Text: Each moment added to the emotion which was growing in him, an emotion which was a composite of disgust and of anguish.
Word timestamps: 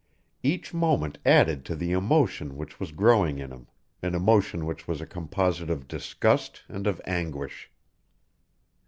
Each 0.41 0.73
moment 0.73 1.19
added 1.27 1.63
to 1.65 1.75
the 1.75 1.91
emotion 1.91 2.57
which 2.57 2.79
was 2.79 2.91
growing 2.91 3.37
in 3.37 3.51
him, 3.51 3.67
an 4.01 4.15
emotion 4.15 4.65
which 4.65 4.87
was 4.87 4.99
a 4.99 5.05
composite 5.05 5.69
of 5.69 5.87
disgust 5.87 6.63
and 6.67 6.87
of 6.87 6.99
anguish. 7.05 7.69